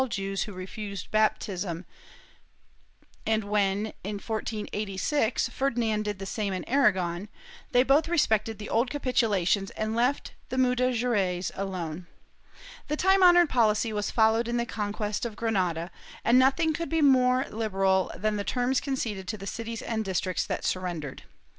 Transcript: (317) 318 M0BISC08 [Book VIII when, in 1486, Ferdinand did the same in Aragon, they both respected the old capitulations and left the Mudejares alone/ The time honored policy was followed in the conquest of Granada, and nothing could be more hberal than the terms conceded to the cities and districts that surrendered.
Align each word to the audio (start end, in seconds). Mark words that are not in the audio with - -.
(317) 0.01 0.51
318 0.51 1.09
M0BISC08 1.13 1.45
[Book 1.61 1.85
VIII 3.27 3.37
when, 3.47 3.77
in 4.03 4.15
1486, 4.17 5.49
Ferdinand 5.49 6.01
did 6.01 6.17
the 6.17 6.25
same 6.25 6.53
in 6.53 6.67
Aragon, 6.67 7.29
they 7.71 7.83
both 7.83 8.07
respected 8.09 8.57
the 8.57 8.67
old 8.67 8.89
capitulations 8.89 9.69
and 9.77 9.95
left 9.95 10.33
the 10.49 10.57
Mudejares 10.57 11.51
alone/ 11.53 12.07
The 12.87 12.97
time 12.97 13.21
honored 13.21 13.51
policy 13.51 13.93
was 13.93 14.09
followed 14.09 14.47
in 14.47 14.57
the 14.57 14.65
conquest 14.65 15.23
of 15.23 15.35
Granada, 15.35 15.91
and 16.25 16.39
nothing 16.39 16.73
could 16.73 16.89
be 16.89 17.03
more 17.03 17.43
hberal 17.43 18.19
than 18.19 18.37
the 18.37 18.43
terms 18.43 18.81
conceded 18.81 19.27
to 19.27 19.37
the 19.37 19.45
cities 19.45 19.83
and 19.83 20.03
districts 20.03 20.47
that 20.47 20.65
surrendered. 20.65 21.21